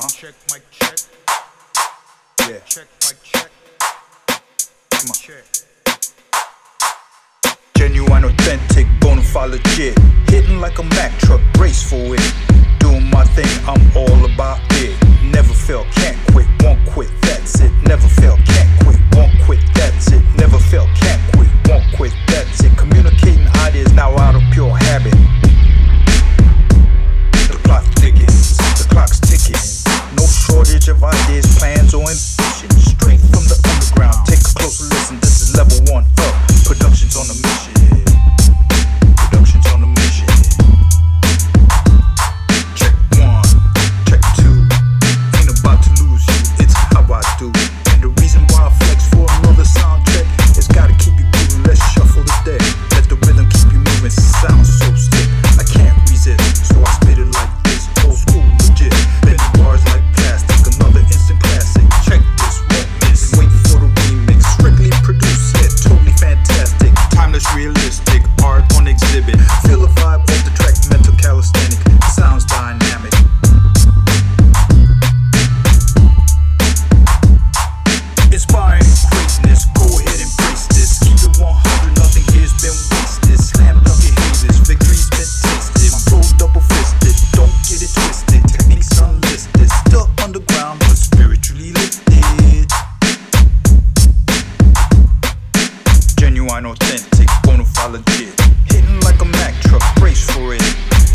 [0.00, 0.08] Uh-huh.
[0.08, 0.98] Check, mic check.
[2.48, 2.58] Yeah.
[2.60, 3.50] Check, mic check.
[4.92, 5.14] Come on.
[5.14, 5.44] Check.
[7.76, 9.98] Genuine, authentic, bona fide legit.
[10.30, 12.34] Hitting like a Mack truck, brace for it.
[12.78, 13.89] Doing my thing, I'm
[96.50, 98.34] Genuine, authentic, bona fide legit.
[98.66, 100.62] Hitting like a Mack truck, brace for it.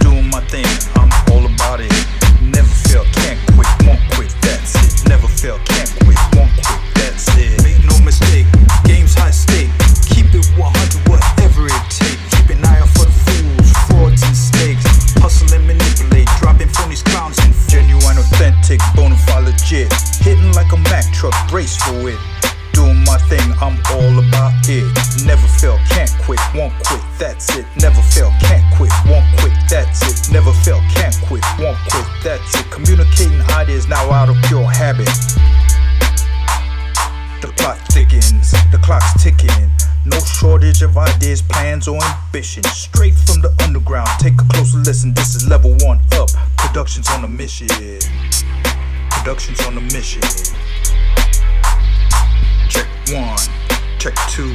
[0.00, 0.64] Doing my thing,
[0.96, 1.92] I'm all about it.
[2.40, 5.06] Never fail, can't quit, won't quit, that's it.
[5.06, 7.60] Never fail, can't quit, won't quit, that's it.
[7.62, 8.46] Make no mistake,
[8.88, 9.68] game's high stake.
[10.08, 12.24] Keep it 100, whatever it takes.
[12.32, 14.88] Keep an eye out for the fools, frauds and snakes.
[15.20, 19.92] Hustle and manipulate, dropping phonies, clowns and genuine, authentic, bona fide legit.
[20.24, 22.16] Hitting like a Mack truck, brace for it.
[22.72, 24.97] Doing my thing, I'm all about it.
[25.58, 27.66] Fail, can't quit, won't quit, that's it.
[27.80, 30.32] Never fail, can't quit, won't quit, that's it.
[30.32, 32.70] Never fail, can't quit, won't quit, that's it.
[32.70, 35.10] Communicating ideas now out of pure habit.
[37.42, 39.50] The clock thickens, the clock's ticking.
[40.04, 42.62] No shortage of ideas, plans, or ambition.
[42.62, 45.12] Straight from the underground, take a closer listen.
[45.12, 46.30] This is level one up.
[46.56, 47.66] Productions on a mission.
[49.10, 50.22] Productions on a mission.
[52.68, 53.38] Check one,
[53.98, 54.54] check two.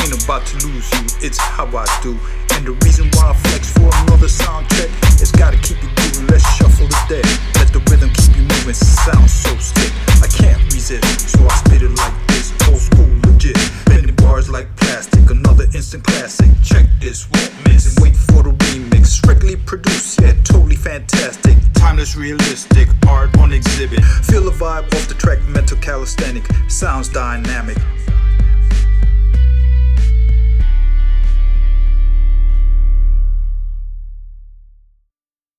[0.00, 2.18] Ain't about to lose you, it's how I do.
[2.54, 6.26] And the reason why I flex for another sound check is gotta keep you moving.
[6.26, 7.26] Let's shuffle the deck.
[7.54, 8.74] Let the rhythm keep you moving.
[8.74, 9.92] Sound so sick,
[10.22, 11.30] I can't resist.
[11.30, 13.58] So I spit it like this, old school, legit.
[13.86, 16.50] Bending bars like plastic, another instant classic.
[16.62, 17.86] Check this, won't miss.
[17.86, 19.06] And wait for the remix.
[19.06, 21.56] Strictly produced, yeah, totally fantastic.
[21.74, 24.04] Timeless, realistic, art on exhibit.
[24.26, 26.44] Feel the vibe off the track, mental calisthenic.
[26.68, 27.78] Sounds dynamic.